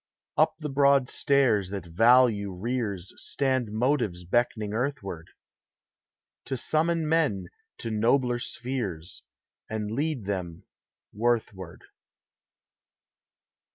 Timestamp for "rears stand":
2.51-3.71